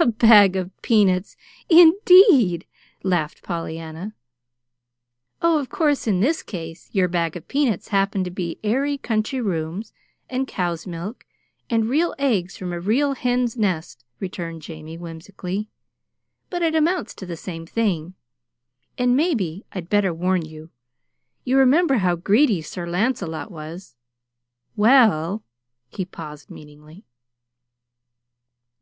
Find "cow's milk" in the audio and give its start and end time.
10.48-11.26